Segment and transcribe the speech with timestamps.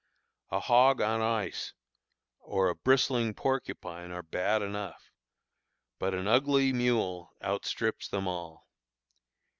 [0.49, 1.73] A hog on ice
[2.39, 5.11] or a bristling porcupine are bad enough,
[5.99, 8.65] but an ugly mule outstrips them all.